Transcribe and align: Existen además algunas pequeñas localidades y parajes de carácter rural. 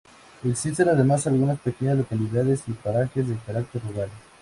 Existen 0.43 0.89
además 0.89 1.27
algunas 1.27 1.59
pequeñas 1.59 1.95
localidades 1.95 2.63
y 2.67 2.71
parajes 2.71 3.27
de 3.27 3.37
carácter 3.45 3.83
rural. 3.87 4.09